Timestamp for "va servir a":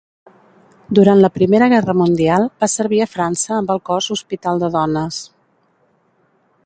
2.65-3.09